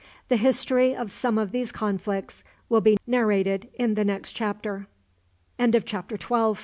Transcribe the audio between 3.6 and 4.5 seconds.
in the next